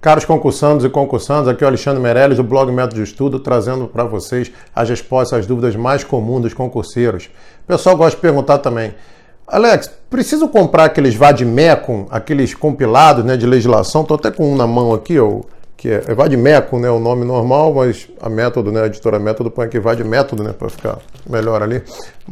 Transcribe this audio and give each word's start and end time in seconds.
Caros 0.00 0.24
concursandos 0.24 0.82
e 0.82 0.88
concursantes, 0.88 1.46
aqui 1.46 1.62
é 1.62 1.66
o 1.66 1.68
Alexandre 1.68 2.02
Meirelles 2.02 2.38
do 2.38 2.42
blog 2.42 2.72
Método 2.72 2.94
de 2.94 3.02
Estudo, 3.02 3.38
trazendo 3.38 3.86
para 3.86 4.02
vocês 4.02 4.50
as 4.74 4.88
respostas 4.88 5.40
às 5.40 5.46
dúvidas 5.46 5.76
mais 5.76 6.02
comuns 6.02 6.40
dos 6.40 6.54
concurseiros. 6.54 7.28
O 7.64 7.66
pessoal 7.66 7.98
gosta 7.98 8.16
de 8.16 8.22
perguntar 8.22 8.58
também, 8.58 8.94
Alex, 9.46 9.90
preciso 10.08 10.48
comprar 10.48 10.84
aqueles 10.84 11.14
Vadmecum, 11.14 12.06
aqueles 12.10 12.54
compilados 12.54 13.24
né, 13.24 13.36
de 13.36 13.44
legislação? 13.44 14.00
Estou 14.00 14.14
até 14.14 14.30
com 14.30 14.50
um 14.50 14.56
na 14.56 14.66
mão 14.66 14.94
aqui, 14.94 15.18
ó, 15.18 15.40
que 15.80 15.88
é, 15.88 16.04
é 16.08 16.14
Vadmecum, 16.14 16.78
né, 16.78 16.90
o 16.90 17.00
nome 17.00 17.24
normal, 17.24 17.72
mas 17.72 18.06
a 18.20 18.28
método, 18.28 18.70
né, 18.70 18.82
a 18.82 18.86
editora 18.86 19.18
método 19.18 19.50
põe 19.50 19.64
aqui 19.64 19.80
Vadmétodo, 19.80 20.42
né, 20.42 20.52
para 20.52 20.68
ficar 20.68 20.98
melhor 21.26 21.62
ali 21.62 21.82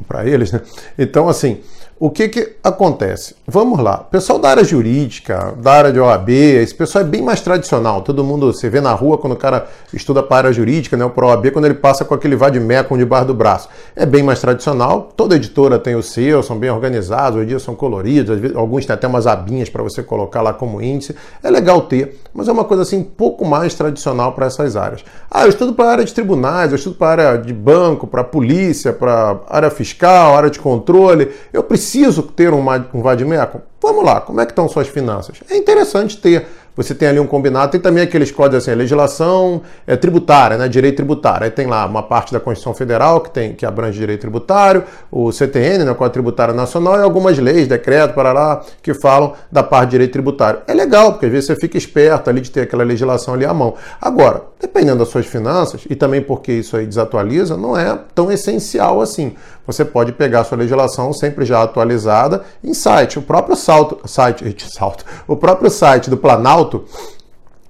para 0.07 0.27
eles. 0.27 0.53
Né? 0.53 0.61
Então, 0.98 1.30
assim, 1.30 1.59
o 2.01 2.11
que, 2.11 2.29
que 2.29 2.52
acontece? 2.62 3.34
Vamos 3.45 3.80
lá. 3.80 4.05
O 4.07 4.11
pessoal 4.11 4.38
da 4.38 4.51
área 4.51 4.62
jurídica, 4.62 5.52
da 5.57 5.73
área 5.73 5.93
de 5.93 5.98
OAB, 5.98 6.29
esse 6.29 6.73
pessoal 6.73 7.05
é 7.05 7.09
bem 7.09 7.21
mais 7.21 7.41
tradicional. 7.41 8.02
Todo 8.02 8.23
mundo 8.23 8.52
se 8.52 8.69
vê 8.69 8.80
na 8.80 8.93
rua 8.93 9.19
quando 9.19 9.33
o 9.33 9.37
cara 9.37 9.66
estuda 9.93 10.23
para 10.23 10.37
a 10.37 10.38
área 10.38 10.52
jurídica, 10.52 10.96
né, 10.96 11.10
para 11.12 11.27
OAB, 11.27 11.51
quando 11.51 11.65
ele 11.65 11.74
passa 11.74 12.05
com 12.05 12.15
aquele 12.15 12.37
vademecum 12.37 12.96
debaixo 12.96 13.27
do 13.27 13.35
braço. 13.35 13.69
É 13.96 14.07
bem 14.07 14.23
mais 14.23 14.41
tradicional. 14.41 15.10
Toda 15.16 15.35
editora 15.35 15.77
tem 15.77 15.96
o 15.96 16.02
seu, 16.02 16.41
são 16.41 16.57
bem 16.57 16.71
organizados, 16.71 17.38
hoje 17.38 17.49
dia 17.49 17.59
são 17.59 17.74
coloridos, 17.74 18.38
vezes, 18.38 18.57
alguns 18.57 18.87
têm 18.87 18.95
até 18.95 19.09
umas 19.09 19.27
abinhas 19.27 19.69
para 19.69 19.83
você 19.83 20.01
colocar 20.01 20.41
lá 20.41 20.52
como 20.52 20.80
índice. 20.80 21.16
É 21.43 21.51
legal 21.51 21.80
ter, 21.80 22.21
mas 22.33 22.46
é 22.46 22.52
uma 22.52 22.65
coisa 22.65 22.85
assim 22.85 22.99
um 22.99 23.02
pouco 23.38 23.47
mais 23.47 23.74
tradicional 23.74 24.33
para 24.33 24.47
essas 24.47 24.74
áreas. 24.74 25.05
Ah, 25.30 25.45
eu 25.45 25.48
estudo 25.48 25.73
para 25.73 25.84
a 25.84 25.92
área 25.92 26.05
de 26.05 26.12
tribunais, 26.12 26.73
eu 26.73 26.77
estudo 26.77 26.96
para 26.96 27.23
a 27.23 27.30
área 27.30 27.42
de 27.42 27.52
banco, 27.52 28.06
para 28.06 28.23
a 28.23 28.24
polícia, 28.24 28.92
para 28.92 29.38
área 29.48 29.70
fiscal, 29.70 30.37
área 30.37 30.51
de 30.51 30.59
controle. 30.59 31.30
Eu 31.52 31.62
preciso 31.62 31.79
preciso 31.88 32.23
ter 32.23 32.52
um, 32.52 32.65
um 32.93 33.02
vademecum? 33.02 33.60
Vamos 33.80 34.05
lá, 34.05 34.20
como 34.20 34.41
é 34.41 34.46
que 34.46 34.51
estão 34.52 34.68
suas 34.68 34.88
finanças? 34.88 35.38
É 35.48 35.57
interessante 35.57 36.16
ter 36.21 36.46
você 36.79 36.95
tem 36.95 37.09
ali 37.09 37.18
um 37.18 37.26
combinado, 37.26 37.73
tem 37.73 37.80
também 37.80 38.04
aqueles 38.04 38.30
códigos 38.30 38.62
assim, 38.62 38.73
legislação 38.73 39.62
é, 39.84 39.96
tributária, 39.96 40.57
né, 40.57 40.68
direito 40.68 40.95
tributário. 40.95 41.43
Aí 41.43 41.51
tem 41.51 41.66
lá 41.66 41.85
uma 41.85 42.04
parte 42.04 42.32
da 42.32 42.38
Constituição 42.38 42.73
Federal 42.73 43.20
que 43.20 43.30
tem 43.30 43.52
que 43.52 43.66
abrange 43.66 43.98
direito 43.98 44.20
tributário, 44.20 44.85
o 45.10 45.32
CTN, 45.32 45.82
né, 45.82 45.93
Código 45.93 46.12
Tributário 46.12 46.54
Nacional, 46.54 46.96
e 47.01 47.02
algumas 47.02 47.37
leis, 47.37 47.66
decreto, 47.66 48.15
para 48.15 48.32
lá, 48.32 48.62
que 48.80 48.95
falam 48.95 49.32
da 49.51 49.65
parte 49.65 49.87
de 49.87 49.90
direito 49.90 50.12
tributário. 50.12 50.60
É 50.68 50.73
legal, 50.73 51.15
porque 51.15 51.26
às 51.26 51.32
vezes 51.32 51.46
você 51.48 51.57
fica 51.57 51.76
esperto 51.76 52.30
ali 52.30 52.40
de 52.40 52.51
ter 52.52 52.60
aquela 52.60 52.85
legislação 52.85 53.35
ali 53.35 53.45
à 53.45 53.52
mão. 53.52 53.74
Agora, 54.01 54.45
dependendo 54.60 54.98
das 54.98 55.09
suas 55.09 55.26
finanças, 55.26 55.85
e 55.90 55.96
também 55.96 56.23
porque 56.23 56.52
isso 56.52 56.76
aí 56.76 56.87
desatualiza, 56.87 57.57
não 57.57 57.76
é 57.76 57.98
tão 58.15 58.30
essencial 58.30 59.01
assim. 59.01 59.35
Você 59.66 59.85
pode 59.85 60.13
pegar 60.13 60.40
a 60.40 60.45
sua 60.45 60.57
legislação 60.57 61.13
sempre 61.13 61.45
já 61.45 61.63
atualizada 61.63 62.42
em 62.65 62.73
site. 62.73 63.18
O 63.18 63.23
próprio 63.23 63.54
salto, 63.54 64.00
site, 64.09 64.56
salto, 64.72 65.04
o 65.26 65.37
próprio 65.37 65.70
site 65.70 66.09
do 66.09 66.16
Planalto 66.16 66.68
Planalto, 66.69 66.84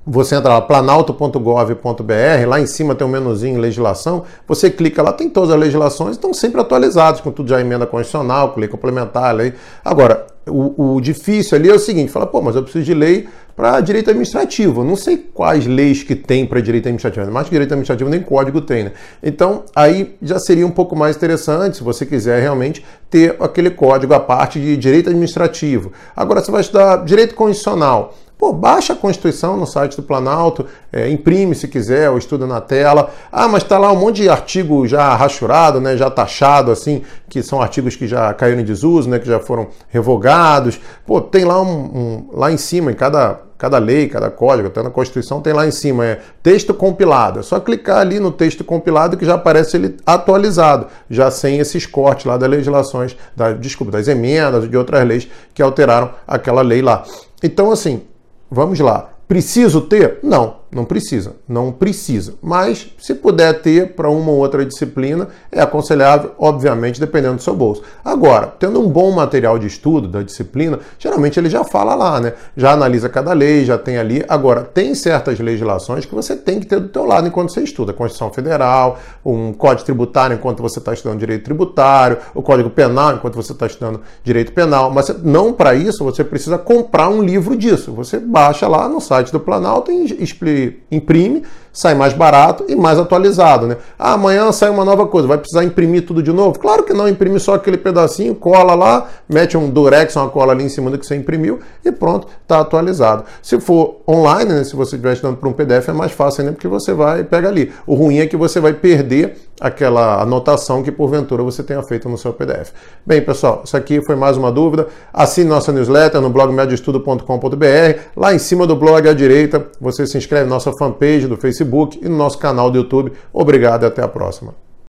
você 0.07 0.35
entra 0.35 0.55
lá, 0.55 0.61
planalto.gov.br, 0.61 2.47
lá 2.47 2.59
em 2.59 2.67
cima 2.67 2.95
tem 2.95 3.07
um 3.07 3.11
menuzinho 3.11 3.61
legislação, 3.61 4.25
você 4.47 4.71
clica 4.71 5.03
lá, 5.03 5.13
tem 5.13 5.29
todas 5.29 5.51
as 5.51 5.61
legislações, 5.61 6.13
estão 6.13 6.33
sempre 6.33 6.61
atualizadas, 6.61 7.21
com 7.21 7.31
tudo 7.31 7.51
já 7.51 7.61
emenda 7.61 7.87
constitucional, 7.87 8.55
lei 8.57 8.69
complementar, 8.69 9.35
lei. 9.35 9.53
Agora, 9.85 10.27
o, 10.47 10.95
o, 10.95 11.01
difícil 11.01 11.59
ali 11.59 11.69
é 11.69 11.75
o 11.75 11.79
seguinte, 11.79 12.11
fala, 12.11 12.27
pô, 12.27 12.41
mas 12.41 12.57
eu 12.57 12.63
preciso 12.63 12.87
de 12.87 12.95
lei 12.95 13.29
para 13.55 13.81
direito 13.81 14.09
administrativo, 14.09 14.83
não 14.83 14.97
sei 14.97 15.19
quais 15.19 15.67
leis 15.67 16.03
que 16.03 16.15
tem 16.15 16.47
para 16.47 16.61
direito 16.61 16.87
administrativo, 16.87 17.27
que 17.27 17.51
direito 17.51 17.73
administrativo 17.73 18.09
nem 18.09 18.23
código 18.23 18.63
tem, 18.63 18.85
né? 18.85 18.93
Então, 19.23 19.65
aí 19.77 20.17
já 20.23 20.39
seria 20.39 20.67
um 20.67 20.71
pouco 20.71 20.97
mais 20.97 21.17
interessante, 21.17 21.77
se 21.77 21.83
você 21.83 22.07
quiser 22.07 22.41
realmente 22.41 22.83
ter 23.11 23.37
aquele 23.41 23.69
código 23.69 24.15
à 24.15 24.21
parte 24.21 24.59
de 24.59 24.75
direito 24.77 25.11
administrativo. 25.11 25.93
Agora, 26.17 26.41
você 26.41 26.51
vai 26.51 26.63
estudar 26.63 27.05
direito 27.05 27.35
constitucional, 27.35 28.15
Pô, 28.39 28.53
baixa 28.53 28.93
a 28.93 28.97
Constituição 28.97 29.57
no 29.57 29.67
site 29.67 29.97
do 29.97 30.03
Planalto, 30.03 30.65
é, 30.93 31.11
imprime 31.11 31.57
se 31.57 31.67
quiser, 31.67 32.09
ou 32.09 32.17
estuda 32.17 32.47
na 32.47 32.61
tela. 32.61 33.11
Ah, 33.33 33.49
mas 33.49 33.65
está 33.65 33.77
lá 33.79 33.91
um 33.91 33.97
monte 33.97 34.23
de 34.23 34.29
artigo 34.29 34.87
já 34.87 35.13
rachurado, 35.17 35.81
né, 35.81 35.97
já 35.97 36.09
taxado, 36.09 36.71
assim, 36.71 37.03
que 37.29 37.43
são 37.43 37.61
artigos 37.61 37.97
que 37.97 38.07
já 38.07 38.33
caíram 38.33 38.61
em 38.61 38.65
desuso, 38.65 39.11
né, 39.11 39.19
que 39.19 39.27
já 39.27 39.41
foram 39.41 39.67
revogados. 39.89 40.81
Pô, 41.05 41.21
tem 41.21 41.45
lá 41.45 41.61
um, 41.61 41.67
um 41.67 42.31
lá 42.33 42.53
em 42.53 42.57
cima, 42.57 42.93
em 42.93 42.95
cada, 42.95 43.41
cada 43.59 43.79
lei, 43.79 44.07
cada 44.09 44.31
código, 44.31 44.69
até 44.69 44.85
na 44.85 44.91
Constituição 44.91 45.41
tem 45.41 45.53
lá 45.53 45.67
em 45.67 45.73
cima, 45.73 46.07
é 46.07 46.21
texto 46.41 46.73
compilado. 46.73 47.41
É 47.41 47.43
só 47.43 47.59
clicar 47.59 47.99
ali 47.99 48.21
no 48.21 48.31
texto 48.31 48.63
compilado 48.63 49.17
que 49.17 49.25
já 49.25 49.35
aparece 49.35 49.77
ele 49.77 49.97
atualizado, 50.07 50.87
já 51.11 51.29
sem 51.29 51.59
esses 51.59 51.87
cortes 51.87 52.27
lá 52.27 52.37
das 52.37 52.49
legislações, 52.49 53.17
da, 53.35 53.53
desculpa, 53.53 53.91
das 53.91 54.07
emendas 54.07 54.71
de 54.71 54.77
outras 54.77 55.05
leis 55.05 55.29
que 55.53 55.61
alteraram 55.61 56.13
aquela 56.25 56.63
lei 56.63 56.81
lá. 56.81 57.03
Então, 57.43 57.73
assim, 57.73 58.03
Vamos 58.51 58.79
lá. 58.81 59.11
Preciso 59.27 59.83
ter? 59.83 60.21
Não, 60.23 60.57
não 60.71 60.85
precisa. 60.85 61.37
Não 61.49 61.73
precisa. 61.73 62.35
Mas, 62.43 62.93
se 62.99 63.15
puder 63.15 63.63
ter 63.63 63.95
para 63.95 64.11
uma 64.11 64.31
ou 64.31 64.39
outra 64.39 64.65
disciplina, 64.67 65.29
é 65.51 65.63
aconselhável, 65.63 66.33
obviamente, 66.39 67.01
dependendo 67.01 67.37
do 67.37 67.43
seu 67.43 67.55
bolso. 67.55 67.83
Agora, 68.05 68.53
tendo 68.59 68.79
um 68.79 68.89
bom 68.89 69.11
material 69.11 69.59
de 69.59 69.67
estudo 69.67 70.07
da 70.07 70.23
disciplina, 70.23 70.79
geralmente 70.99 71.41
ele 71.41 71.49
já 71.49 71.65
fala 71.65 71.95
lá, 71.95 72.21
né? 72.21 72.35
Já 72.55 72.73
analisa 72.73 73.09
cada 73.09 73.33
lei, 73.33 73.65
já 73.65 73.79
tem 73.79 73.97
ali. 73.97 74.23
Agora, 74.29 74.63
tem 74.63 74.95
certas 74.95 75.41
legislações 75.41 76.05
que 76.05 76.15
você 76.15 76.37
tem 76.37 76.61
que 76.61 76.67
ter 76.67 76.81
do 76.81 76.89
teu 76.89 77.07
lado 77.07 77.27
enquanto 77.27 77.53
você 77.53 77.63
estuda. 77.63 77.95
Constituição 77.95 78.31
Federal, 78.31 78.99
um 79.25 79.55
Código 79.55 79.87
Tributário 79.87 80.35
enquanto 80.35 80.63
você 80.63 80.79
está 80.81 80.93
estudando 80.93 81.19
Direito 81.19 81.45
Tributário, 81.45 82.19
o 82.35 82.43
Código 82.43 82.69
Penal 82.69 83.15
enquanto 83.15 83.37
você 83.37 83.53
está 83.53 83.67
estudando 83.67 84.03
Direito 84.23 84.53
Penal. 84.53 84.91
Mas 84.91 85.09
não 85.23 85.53
para 85.53 85.75
isso 85.75 86.05
você 86.05 86.23
precisa 86.23 86.59
comprar 86.59 87.09
um 87.09 87.23
livro 87.23 87.57
disso. 87.57 87.93
Você 87.93 88.19
baixa 88.19 88.69
lá 88.69 88.87
no 88.87 89.01
site 89.01 89.33
do 89.33 89.41
Planalto 89.41 89.91
e 89.91 90.23
explica 90.23 90.58
imprime, 90.91 91.43
sai 91.73 91.95
mais 91.95 92.13
barato 92.13 92.65
e 92.69 92.75
mais 92.75 92.99
atualizado, 92.99 93.67
né? 93.67 93.77
Ah, 93.99 94.15
amanhã 94.15 94.51
sai 94.51 94.69
uma 94.69 94.85
nova 94.85 95.07
coisa, 95.07 95.29
vai 95.29 95.39
precisar 95.39 95.63
imprimir 95.65 96.05
tudo 96.05 96.23
de 96.23 96.33
novo? 96.33 96.59
Claro 96.59 96.83
que 96.83 96.93
não, 96.93 97.09
imprime 97.09 97.39
só 97.39 97.55
aquele 97.55 97.77
pedacinho, 97.77 98.35
cola 98.35 98.75
lá, 98.75 99.07
mete 99.29 99.57
um 99.57 99.71
durex, 99.71 100.17
uma 100.17 100.29
cola 100.29 100.53
ali 100.53 100.65
em 100.65 100.69
cima 100.69 100.91
do 100.91 100.99
que 100.99 101.07
você 101.07 101.15
imprimiu 101.15 101.61
e 101.85 101.93
pronto, 101.93 102.27
está 102.43 102.61
atualizado. 102.61 103.25
Se 103.43 103.61
for 103.61 104.01
online, 104.09 104.53
né, 104.53 104.65
se 104.65 104.75
você 104.75 104.97
estiver 104.97 105.13
estudando 105.13 105.37
para 105.37 105.49
um 105.49 105.53
PDF, 105.53 105.89
é 105.89 105.93
mais 105.93 106.13
fácil, 106.13 106.45
né? 106.45 106.53
Porque 106.53 106.69
você 106.69 106.93
vai 106.93 107.21
e 107.21 107.25
pega 107.25 107.49
ali. 107.49 107.73
O 107.87 107.95
ruim 107.95 108.19
é 108.19 108.27
que 108.27 108.37
você 108.37 108.59
vai 108.59 108.73
perder 108.73 109.37
aquela 109.61 110.23
anotação 110.23 110.83
que 110.83 110.93
porventura 110.93 111.43
você 111.43 111.63
tenha 111.63 111.83
feito 111.83 112.09
no 112.09 112.17
seu 112.17 112.33
PDF. 112.33 112.73
Bem, 113.05 113.23
pessoal, 113.23 113.63
isso 113.65 113.77
aqui 113.77 114.05
foi 114.05 114.17
mais 114.17 114.37
uma 114.37 114.53
dúvida. 114.53 114.89
Assine 115.13 115.49
nossa 115.49 115.73
newsletter 115.73 116.21
no 116.21 116.31
blog 116.31 116.53
medioestudo.com.br. 116.53 118.01
Lá 118.17 118.35
em 118.35 118.39
cima 118.39 118.67
do 118.67 118.77
blog 118.77 119.09
à 119.09 119.13
direita, 119.13 119.67
você 119.81 120.07
se 120.07 120.17
inscreve 120.17 120.45
na 120.45 120.55
nossa 120.55 120.73
fanpage 120.73 121.27
do 121.27 121.37
Facebook 121.37 121.99
e 122.03 122.09
no 122.09 122.17
nosso 122.17 122.39
canal 122.39 122.71
do 122.71 122.79
YouTube. 122.79 123.13
Obrigado 123.33 123.85
e 123.85 123.87
até 123.87 124.03
a 124.03 124.09
próxima. 124.09 124.68